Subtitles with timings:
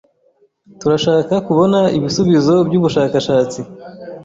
[0.79, 3.59] Turashaka kubona ibisubizo byubushakashatsi.